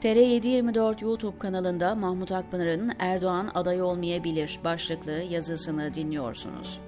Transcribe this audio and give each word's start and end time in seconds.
TR724 0.00 1.04
YouTube 1.04 1.38
kanalında 1.38 1.94
Mahmut 1.94 2.32
Akpınar'ın 2.32 2.92
Erdoğan 2.98 3.50
aday 3.54 3.82
olmayabilir 3.82 4.60
başlıklı 4.64 5.12
yazısını 5.12 5.94
dinliyorsunuz. 5.94 6.80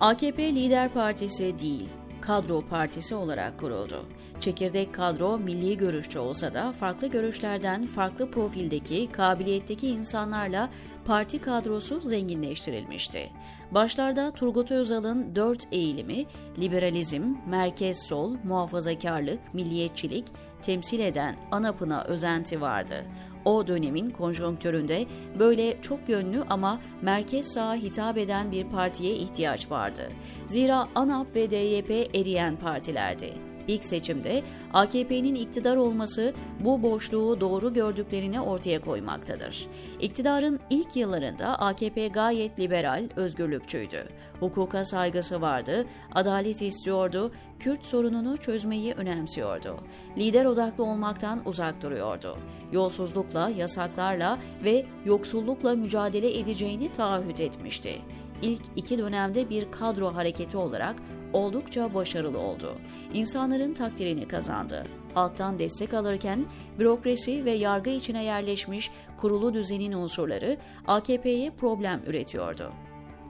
AKP 0.00 0.54
lider 0.54 0.92
partisi 0.92 1.58
değil, 1.58 1.88
kadro 2.20 2.62
partisi 2.66 3.14
olarak 3.14 3.60
kuruldu. 3.60 4.06
Çekirdek 4.40 4.94
kadro 4.94 5.38
milli 5.38 5.76
görüşçü 5.76 6.18
olsa 6.18 6.54
da 6.54 6.72
farklı 6.72 7.06
görüşlerden 7.06 7.86
farklı 7.86 8.30
profildeki, 8.30 9.08
kabiliyetteki 9.12 9.88
insanlarla 9.88 10.70
parti 11.10 11.40
kadrosu 11.40 12.00
zenginleştirilmişti. 12.00 13.30
Başlarda 13.70 14.30
Turgut 14.30 14.70
Özal'ın 14.70 15.36
dört 15.36 15.66
eğilimi, 15.72 16.26
liberalizm, 16.58 17.22
merkez 17.46 18.02
sol, 18.02 18.36
muhafazakarlık, 18.44 19.54
milliyetçilik, 19.54 20.24
temsil 20.62 21.00
eden 21.00 21.36
ANAP'ına 21.50 22.04
özenti 22.04 22.60
vardı. 22.60 23.04
O 23.44 23.66
dönemin 23.66 24.10
konjonktüründe 24.10 25.06
böyle 25.38 25.82
çok 25.82 26.08
yönlü 26.08 26.42
ama 26.50 26.80
merkez 27.02 27.52
sağa 27.52 27.74
hitap 27.74 28.18
eden 28.18 28.52
bir 28.52 28.68
partiye 28.68 29.14
ihtiyaç 29.14 29.70
vardı. 29.70 30.08
Zira 30.46 30.88
ANAP 30.94 31.34
ve 31.34 31.50
DYP 31.50 32.16
eriyen 32.16 32.56
partilerdi. 32.56 33.49
İlk 33.68 33.84
seçimde 33.84 34.42
AKP'nin 34.72 35.34
iktidar 35.34 35.76
olması 35.76 36.34
bu 36.60 36.82
boşluğu 36.82 37.40
doğru 37.40 37.74
gördüklerini 37.74 38.40
ortaya 38.40 38.80
koymaktadır. 38.80 39.66
İktidarın 40.00 40.60
ilk 40.70 40.96
yıllarında 40.96 41.58
AKP 41.58 42.08
gayet 42.08 42.60
liberal, 42.60 43.08
özgürlükçüydü. 43.16 44.08
Hukuka 44.40 44.84
saygısı 44.84 45.40
vardı, 45.40 45.86
adalet 46.12 46.62
istiyordu, 46.62 47.32
Kürt 47.58 47.84
sorununu 47.84 48.36
çözmeyi 48.36 48.92
önemsiyordu. 48.92 49.76
Lider 50.18 50.44
odaklı 50.44 50.84
olmaktan 50.84 51.40
uzak 51.44 51.82
duruyordu. 51.82 52.38
Yolsuzlukla, 52.72 53.50
yasaklarla 53.50 54.38
ve 54.64 54.86
yoksullukla 55.04 55.74
mücadele 55.74 56.38
edeceğini 56.38 56.92
taahhüt 56.92 57.40
etmişti 57.40 58.00
ilk 58.42 58.62
iki 58.76 58.98
dönemde 58.98 59.50
bir 59.50 59.70
kadro 59.70 60.14
hareketi 60.14 60.56
olarak 60.56 60.96
oldukça 61.32 61.94
başarılı 61.94 62.38
oldu. 62.38 62.78
İnsanların 63.14 63.74
takdirini 63.74 64.28
kazandı. 64.28 64.86
Alttan 65.16 65.58
destek 65.58 65.94
alırken 65.94 66.46
bürokrasi 66.78 67.44
ve 67.44 67.50
yargı 67.50 67.90
içine 67.90 68.24
yerleşmiş 68.24 68.90
kurulu 69.16 69.54
düzenin 69.54 69.92
unsurları 69.92 70.56
AKP'ye 70.86 71.50
problem 71.50 72.00
üretiyordu. 72.06 72.72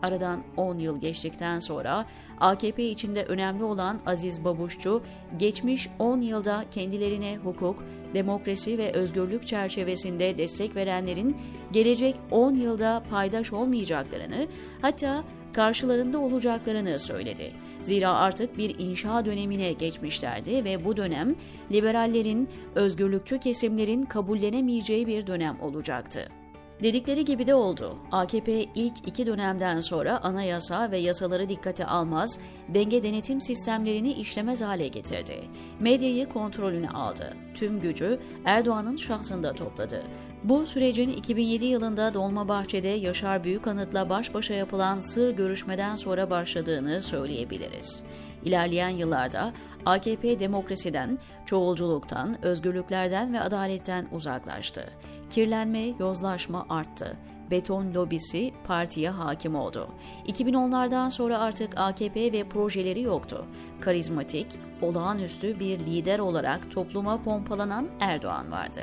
Aradan 0.02 0.42
10 0.56 0.78
yıl 0.78 1.00
geçtikten 1.00 1.60
sonra 1.60 2.06
AKP 2.40 2.84
içinde 2.84 3.24
önemli 3.24 3.64
olan 3.64 4.00
Aziz 4.06 4.44
Babuşçu, 4.44 5.02
geçmiş 5.38 5.88
10 5.98 6.20
yılda 6.20 6.64
kendilerine 6.70 7.36
hukuk, 7.36 7.84
demokrasi 8.14 8.78
ve 8.78 8.92
özgürlük 8.92 9.46
çerçevesinde 9.46 10.38
destek 10.38 10.76
verenlerin 10.76 11.36
gelecek 11.72 12.16
10 12.30 12.54
yılda 12.54 13.02
paydaş 13.10 13.52
olmayacaklarını, 13.52 14.46
hatta 14.82 15.24
karşılarında 15.52 16.18
olacaklarını 16.18 16.98
söyledi. 16.98 17.52
Zira 17.82 18.14
artık 18.14 18.58
bir 18.58 18.78
inşa 18.78 19.24
dönemine 19.24 19.72
geçmişlerdi 19.72 20.64
ve 20.64 20.84
bu 20.84 20.96
dönem 20.96 21.34
liberallerin, 21.72 22.48
özgürlükçü 22.74 23.38
kesimlerin 23.38 24.02
kabullenemeyeceği 24.02 25.06
bir 25.06 25.26
dönem 25.26 25.60
olacaktı. 25.60 26.39
Dedikleri 26.82 27.24
gibi 27.24 27.46
de 27.46 27.54
oldu. 27.54 27.96
AKP 28.12 28.66
ilk 28.74 29.08
iki 29.08 29.26
dönemden 29.26 29.80
sonra 29.80 30.20
anayasa 30.22 30.90
ve 30.90 30.98
yasaları 30.98 31.48
dikkate 31.48 31.86
almaz, 31.86 32.38
denge 32.68 33.02
denetim 33.02 33.40
sistemlerini 33.40 34.12
işlemez 34.12 34.62
hale 34.62 34.88
getirdi. 34.88 35.40
Medyayı 35.80 36.28
kontrolüne 36.28 36.90
aldı. 36.90 37.34
Tüm 37.54 37.80
gücü 37.80 38.20
Erdoğan'ın 38.44 38.96
şahsında 38.96 39.52
topladı. 39.52 40.02
Bu 40.44 40.66
sürecin 40.66 41.10
2007 41.10 41.64
yılında 41.64 42.14
Dolmabahçe'de 42.14 42.88
Yaşar 42.88 43.44
Büyükanıt'la 43.44 44.08
baş 44.08 44.34
başa 44.34 44.54
yapılan 44.54 45.00
sır 45.00 45.30
görüşmeden 45.30 45.96
sonra 45.96 46.30
başladığını 46.30 47.02
söyleyebiliriz. 47.02 48.02
İlerleyen 48.44 48.88
yıllarda 48.88 49.52
AKP 49.86 50.40
demokrasiden, 50.40 51.18
çoğulculuktan, 51.46 52.44
özgürlüklerden 52.44 53.32
ve 53.32 53.40
adaletten 53.40 54.08
uzaklaştı. 54.12 54.90
Kirlenme, 55.30 55.94
yozlaşma 55.98 56.66
arttı. 56.68 57.16
Beton 57.50 57.94
lobisi 57.94 58.52
partiye 58.66 59.10
hakim 59.10 59.54
oldu. 59.54 59.88
2010'lardan 60.26 61.10
sonra 61.10 61.38
artık 61.38 61.78
AKP 61.80 62.32
ve 62.32 62.44
projeleri 62.44 63.02
yoktu. 63.02 63.46
Karizmatik, 63.80 64.46
olağanüstü 64.82 65.60
bir 65.60 65.78
lider 65.78 66.18
olarak 66.18 66.70
topluma 66.70 67.22
pompalanan 67.22 67.88
Erdoğan 68.00 68.52
vardı. 68.52 68.80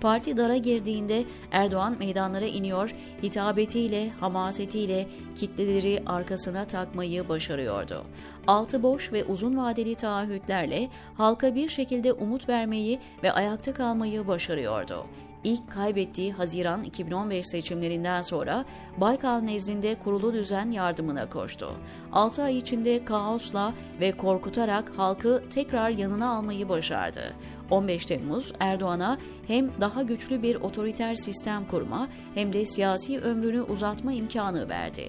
Parti 0.00 0.36
dara 0.36 0.56
girdiğinde 0.56 1.24
Erdoğan 1.52 1.96
meydanlara 1.98 2.46
iniyor, 2.46 2.94
hitabetiyle, 3.22 4.10
hamasetiyle 4.10 5.08
kitleleri 5.34 6.02
arkasına 6.06 6.64
takmayı 6.64 7.28
başarıyordu. 7.28 8.04
Altı 8.46 8.82
boş 8.82 9.12
ve 9.12 9.24
uzun 9.24 9.56
vadeli 9.56 9.94
taahhütlerle 9.94 10.88
halka 11.16 11.54
bir 11.54 11.68
şekilde 11.68 12.12
umut 12.12 12.48
vermeyi 12.48 13.00
ve 13.22 13.32
ayakta 13.32 13.74
kalmayı 13.74 14.26
başarıyordu 14.26 15.06
ilk 15.44 15.70
kaybettiği 15.70 16.32
Haziran 16.32 16.84
2015 16.84 17.46
seçimlerinden 17.46 18.22
sonra 18.22 18.64
Baykal 18.96 19.40
nezdinde 19.40 19.94
kurulu 19.94 20.32
düzen 20.32 20.70
yardımına 20.70 21.28
koştu. 21.28 21.70
6 22.12 22.42
ay 22.42 22.58
içinde 22.58 23.04
kaosla 23.04 23.74
ve 24.00 24.12
korkutarak 24.12 24.92
halkı 24.96 25.42
tekrar 25.50 25.90
yanına 25.90 26.30
almayı 26.30 26.68
başardı. 26.68 27.34
15 27.70 28.06
Temmuz 28.06 28.52
Erdoğan'a 28.60 29.18
hem 29.46 29.80
daha 29.80 30.02
güçlü 30.02 30.42
bir 30.42 30.56
otoriter 30.56 31.14
sistem 31.14 31.66
kurma 31.66 32.08
hem 32.34 32.52
de 32.52 32.64
siyasi 32.64 33.20
ömrünü 33.20 33.62
uzatma 33.62 34.12
imkanı 34.12 34.68
verdi. 34.68 35.08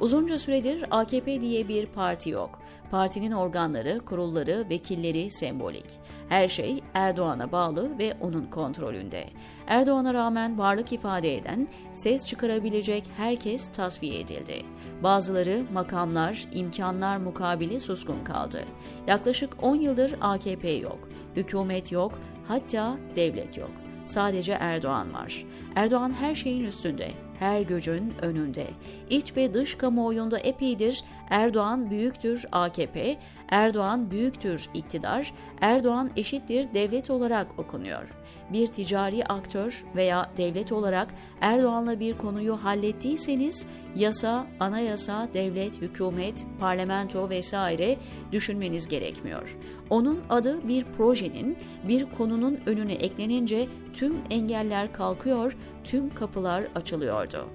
Uzunca 0.00 0.38
süredir 0.38 0.84
AKP 0.90 1.40
diye 1.40 1.68
bir 1.68 1.86
parti 1.86 2.30
yok. 2.30 2.58
Partinin 2.90 3.32
organları, 3.32 4.00
kurulları, 4.00 4.64
vekilleri 4.70 5.30
sembolik. 5.30 5.84
Her 6.28 6.48
şey 6.48 6.80
Erdoğan'a 6.94 7.52
bağlı 7.52 7.98
ve 7.98 8.14
onun 8.20 8.46
kontrolünde. 8.46 9.24
Erdoğan'a 9.66 10.14
rağmen 10.14 10.58
varlık 10.58 10.92
ifade 10.92 11.36
eden, 11.36 11.68
ses 11.92 12.26
çıkarabilecek 12.26 13.04
herkes 13.16 13.68
tasfiye 13.68 14.20
edildi. 14.20 14.62
Bazıları 15.02 15.62
makamlar, 15.72 16.48
imkanlar 16.52 17.16
mukabili 17.16 17.80
suskun 17.80 18.24
kaldı. 18.24 18.64
Yaklaşık 19.06 19.62
10 19.62 19.76
yıldır 19.76 20.16
AKP 20.20 20.70
yok, 20.70 21.08
hükümet 21.36 21.92
yok, 21.92 22.18
hatta 22.48 22.96
devlet 23.16 23.58
yok. 23.58 23.70
Sadece 24.04 24.52
Erdoğan 24.52 25.14
var. 25.14 25.44
Erdoğan 25.76 26.12
her 26.20 26.34
şeyin 26.34 26.64
üstünde, 26.64 27.10
her 27.38 27.60
gücün 27.60 28.12
önünde. 28.22 28.66
İç 29.10 29.36
ve 29.36 29.54
dış 29.54 29.74
kamuoyunda 29.74 30.38
epeydir 30.38 31.04
Erdoğan 31.30 31.90
büyüktür 31.90 32.44
AKP, 32.52 33.18
Erdoğan 33.50 34.10
büyüktür 34.10 34.68
iktidar, 34.74 35.32
Erdoğan 35.60 36.10
eşittir 36.16 36.74
devlet 36.74 37.10
olarak 37.10 37.58
okunuyor. 37.58 38.08
Bir 38.52 38.66
ticari 38.66 39.24
aktör 39.24 39.84
veya 39.96 40.30
devlet 40.36 40.72
olarak 40.72 41.14
Erdoğan'la 41.40 42.00
bir 42.00 42.18
konuyu 42.18 42.56
hallettiyseniz 42.56 43.66
yasa, 43.96 44.46
anayasa, 44.60 45.28
devlet, 45.34 45.80
hükümet, 45.80 46.46
parlamento 46.60 47.30
vesaire 47.30 47.96
düşünmeniz 48.32 48.88
gerekmiyor. 48.88 49.56
Onun 49.90 50.20
adı 50.30 50.68
bir 50.68 50.84
projenin, 50.84 51.56
bir 51.88 52.06
konunun 52.18 52.58
önüne 52.66 52.92
eklenince 52.92 53.68
tüm 53.94 54.16
engeller 54.30 54.92
kalkıyor, 54.92 55.56
tüm 55.86 56.14
kapılar 56.14 56.68
açılıyordu. 56.74 57.48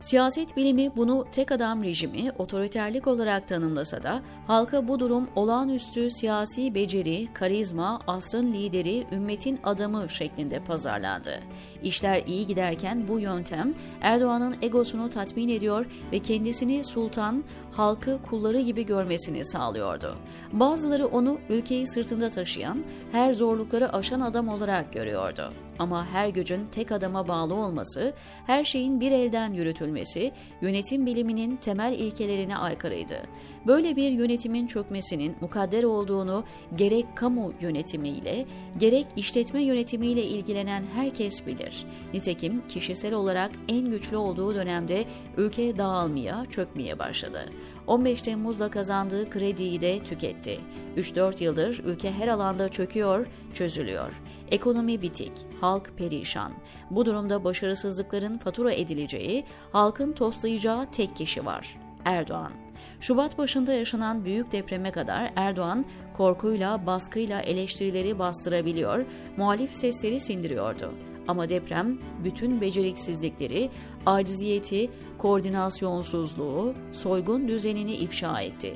Siyaset 0.00 0.56
bilimi 0.56 0.96
bunu 0.96 1.26
tek 1.32 1.52
adam 1.52 1.84
rejimi, 1.84 2.30
otoriterlik 2.38 3.06
olarak 3.06 3.48
tanımlasa 3.48 4.02
da 4.02 4.22
halka 4.46 4.88
bu 4.88 5.00
durum 5.00 5.28
olağanüstü 5.36 6.10
siyasi 6.10 6.74
beceri, 6.74 7.28
karizma, 7.34 8.00
asrın 8.06 8.52
lideri, 8.52 9.06
ümmetin 9.12 9.60
adamı 9.64 10.08
şeklinde 10.08 10.64
pazarlandı. 10.64 11.40
İşler 11.82 12.22
iyi 12.26 12.46
giderken 12.46 13.08
bu 13.08 13.20
yöntem 13.20 13.74
Erdoğan'ın 14.00 14.56
egosunu 14.62 15.10
tatmin 15.10 15.48
ediyor 15.48 15.86
ve 16.12 16.18
kendisini 16.18 16.84
sultan, 16.84 17.44
halkı 17.72 18.22
kulları 18.22 18.60
gibi 18.60 18.86
görmesini 18.86 19.44
sağlıyordu. 19.44 20.16
Bazıları 20.52 21.06
onu 21.06 21.38
ülkeyi 21.48 21.86
sırtında 21.86 22.30
taşıyan, 22.30 22.84
her 23.12 23.34
zorlukları 23.34 23.92
aşan 23.92 24.20
adam 24.20 24.48
olarak 24.48 24.92
görüyordu. 24.92 25.65
Ama 25.78 26.06
her 26.06 26.28
gücün 26.28 26.66
tek 26.66 26.92
adama 26.92 27.28
bağlı 27.28 27.54
olması, 27.54 28.14
her 28.46 28.64
şeyin 28.64 29.00
bir 29.00 29.12
elden 29.12 29.52
yürütülmesi, 29.52 30.32
yönetim 30.60 31.06
biliminin 31.06 31.56
temel 31.56 31.92
ilkelerine 31.92 32.56
aykırıydı. 32.56 33.22
Böyle 33.66 33.96
bir 33.96 34.12
yönetimin 34.12 34.66
çökmesinin 34.66 35.36
mukadder 35.40 35.84
olduğunu 35.84 36.44
gerek 36.76 37.06
kamu 37.16 37.52
yönetimiyle, 37.60 38.46
gerek 38.78 39.06
işletme 39.16 39.62
yönetimiyle 39.62 40.24
ilgilenen 40.24 40.84
herkes 40.94 41.46
bilir. 41.46 41.84
Nitekim 42.14 42.62
kişisel 42.68 43.14
olarak 43.14 43.50
en 43.68 43.90
güçlü 43.90 44.16
olduğu 44.16 44.54
dönemde 44.54 45.04
ülke 45.36 45.78
dağılmaya, 45.78 46.44
çökmeye 46.50 46.98
başladı. 46.98 47.44
15 47.86 48.22
Temmuz'da 48.22 48.70
kazandığı 48.70 49.30
krediyi 49.30 49.80
de 49.80 49.98
tüketti. 49.98 50.60
3-4 50.96 51.44
yıldır 51.44 51.78
ülke 51.84 52.12
her 52.12 52.28
alanda 52.28 52.68
çöküyor, 52.68 53.26
çözülüyor. 53.54 54.22
Ekonomi 54.50 55.02
bitik, 55.02 55.32
halk 55.66 55.92
perişan. 55.98 56.52
Bu 56.90 57.06
durumda 57.06 57.44
başarısızlıkların 57.44 58.38
fatura 58.38 58.72
edileceği, 58.72 59.44
halkın 59.72 60.12
toslayacağı 60.12 60.90
tek 60.90 61.16
kişi 61.16 61.46
var. 61.46 61.76
Erdoğan. 62.04 62.52
Şubat 63.00 63.38
başında 63.38 63.72
yaşanan 63.72 64.24
büyük 64.24 64.52
depreme 64.52 64.90
kadar 64.90 65.32
Erdoğan 65.36 65.84
korkuyla, 66.16 66.86
baskıyla 66.86 67.40
eleştirileri 67.40 68.18
bastırabiliyor, 68.18 69.04
muhalif 69.36 69.74
sesleri 69.76 70.20
sindiriyordu. 70.20 70.92
Ama 71.28 71.48
deprem 71.48 71.98
bütün 72.24 72.60
beceriksizlikleri, 72.60 73.70
aciziyeti, 74.06 74.90
koordinasyonsuzluğu, 75.18 76.74
soygun 76.92 77.48
düzenini 77.48 77.94
ifşa 77.94 78.40
etti. 78.40 78.74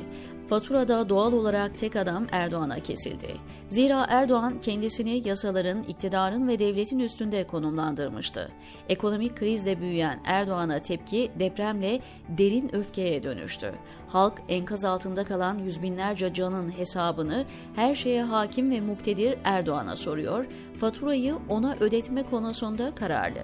Faturada 0.51 1.09
doğal 1.09 1.33
olarak 1.33 1.79
tek 1.79 1.97
adam 1.97 2.27
Erdoğan'a 2.33 2.81
kesildi. 2.81 3.35
Zira 3.69 4.07
Erdoğan 4.09 4.61
kendisini 4.61 5.29
yasaların, 5.29 5.83
iktidarın 5.83 6.49
ve 6.49 6.59
devletin 6.59 6.99
üstünde 6.99 7.47
konumlandırmıştı. 7.47 8.51
Ekonomik 8.89 9.37
krizle 9.37 9.81
büyüyen 9.81 10.21
Erdoğan'a 10.25 10.79
tepki 10.79 11.31
depremle 11.39 12.01
derin 12.29 12.75
öfkeye 12.75 13.23
dönüştü. 13.23 13.75
Halk 14.09 14.43
enkaz 14.49 14.85
altında 14.85 15.25
kalan 15.25 15.59
yüz 15.59 15.83
binlerce 15.83 16.35
canın 16.35 16.79
hesabını 16.79 17.45
her 17.77 17.95
şeye 17.95 18.23
hakim 18.23 18.71
ve 18.71 18.81
muktedir 18.81 19.39
Erdoğan'a 19.45 19.97
soruyor, 19.97 20.47
faturayı 20.81 21.37
ona 21.49 21.77
ödetme 21.81 22.23
konusunda 22.23 22.95
kararlı. 22.95 23.41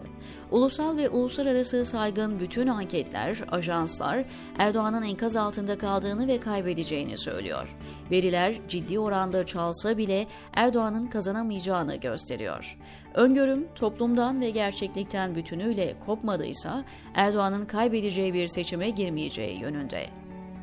Ulusal 0.50 0.96
ve 0.96 1.08
uluslararası 1.08 1.84
saygın 1.84 2.40
bütün 2.40 2.66
anketler, 2.66 3.38
ajanslar 3.50 4.24
Erdoğan'ın 4.58 5.02
enkaz 5.02 5.36
altında 5.36 5.78
kaldığını 5.78 6.26
ve 6.26 6.40
kaybedeceğini 6.40 6.95
söylüyor. 7.18 7.76
Veriler 8.10 8.54
ciddi 8.68 8.98
oranda 8.98 9.46
çalsa 9.46 9.98
bile 9.98 10.26
Erdoğan'ın 10.54 11.06
kazanamayacağını 11.06 11.96
gösteriyor. 11.96 12.76
Öngörüm 13.14 13.68
toplumdan 13.74 14.40
ve 14.40 14.50
gerçeklikten 14.50 15.34
bütünüyle 15.34 15.94
kopmadıysa 16.06 16.84
Erdoğan'ın 17.14 17.64
kaybedeceği 17.64 18.34
bir 18.34 18.46
seçime 18.46 18.90
girmeyeceği 18.90 19.60
yönünde. 19.60 20.06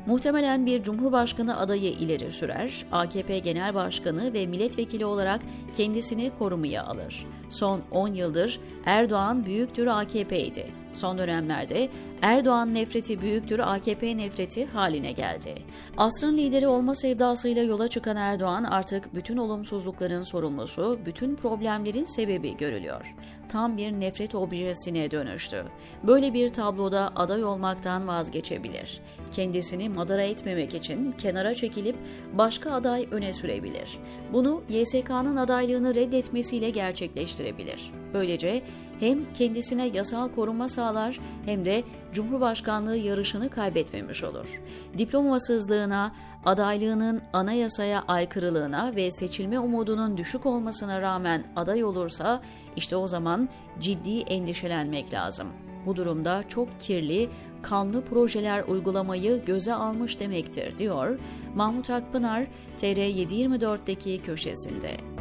Muhtemelen 0.06 0.66
bir 0.66 0.82
cumhurbaşkanı 0.82 1.58
adayı 1.58 1.92
ileri 1.92 2.32
sürer, 2.32 2.86
AKP 2.92 3.38
Genel 3.38 3.74
Başkanı 3.74 4.32
ve 4.32 4.46
milletvekili 4.46 5.04
olarak 5.04 5.40
kendisini 5.76 6.30
korumaya 6.38 6.84
alır. 6.84 7.26
Son 7.48 7.80
10 7.90 8.14
yıldır 8.14 8.60
Erdoğan 8.84 9.46
büyüktür 9.46 9.86
AKP'ydi. 9.86 10.83
Son 10.94 11.18
dönemlerde 11.18 11.88
Erdoğan 12.22 12.74
nefreti 12.74 13.20
büyüktür 13.20 13.58
AKP 13.58 14.16
nefreti 14.16 14.66
haline 14.66 15.12
geldi. 15.12 15.54
Asrın 15.96 16.36
lideri 16.36 16.66
olma 16.66 16.94
sevdasıyla 16.94 17.62
yola 17.62 17.88
çıkan 17.88 18.16
Erdoğan 18.16 18.64
artık 18.64 19.14
bütün 19.14 19.36
olumsuzlukların 19.36 20.22
sorumlusu, 20.22 20.98
bütün 21.06 21.36
problemlerin 21.36 22.04
sebebi 22.04 22.56
görülüyor. 22.56 23.14
Tam 23.48 23.76
bir 23.76 23.92
nefret 23.92 24.34
objesine 24.34 25.10
dönüştü. 25.10 25.64
Böyle 26.02 26.34
bir 26.34 26.48
tabloda 26.48 27.12
aday 27.16 27.44
olmaktan 27.44 28.08
vazgeçebilir. 28.08 29.00
Kendisini 29.32 29.88
madara 29.88 30.22
etmemek 30.22 30.74
için 30.74 31.12
kenara 31.12 31.54
çekilip 31.54 31.96
başka 32.32 32.72
aday 32.72 33.08
öne 33.10 33.32
sürebilir. 33.32 33.98
Bunu 34.32 34.62
YSK'nın 34.68 35.36
adaylığını 35.36 35.94
reddetmesiyle 35.94 36.70
gerçekleştirebilir. 36.70 38.03
Böylece 38.14 38.62
hem 39.00 39.32
kendisine 39.32 39.86
yasal 39.86 40.28
koruma 40.28 40.68
sağlar 40.68 41.20
hem 41.44 41.66
de 41.66 41.82
Cumhurbaşkanlığı 42.12 42.96
yarışını 42.96 43.50
kaybetmemiş 43.50 44.24
olur. 44.24 44.62
Diplomasızlığına, 44.98 46.12
adaylığının 46.44 47.22
anayasaya 47.32 48.04
aykırılığına 48.08 48.96
ve 48.96 49.10
seçilme 49.10 49.58
umudunun 49.58 50.16
düşük 50.16 50.46
olmasına 50.46 51.00
rağmen 51.00 51.44
aday 51.56 51.84
olursa 51.84 52.42
işte 52.76 52.96
o 52.96 53.06
zaman 53.06 53.48
ciddi 53.80 54.20
endişelenmek 54.20 55.12
lazım. 55.12 55.48
Bu 55.86 55.96
durumda 55.96 56.42
çok 56.48 56.80
kirli, 56.80 57.28
kanlı 57.62 58.04
projeler 58.04 58.64
uygulamayı 58.64 59.44
göze 59.44 59.74
almış 59.74 60.20
demektir, 60.20 60.78
diyor 60.78 61.18
Mahmut 61.54 61.90
Akpınar 61.90 62.46
TR724'deki 62.78 64.22
köşesinde. 64.22 65.13